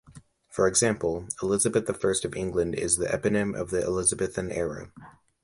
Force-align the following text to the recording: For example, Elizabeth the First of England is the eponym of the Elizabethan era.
For 0.49 0.67
example, 0.67 1.27
Elizabeth 1.43 1.85
the 1.85 1.93
First 1.93 2.25
of 2.25 2.33
England 2.35 2.73
is 2.73 2.97
the 2.97 3.05
eponym 3.05 3.55
of 3.55 3.69
the 3.69 3.83
Elizabethan 3.85 4.49
era. 4.51 4.91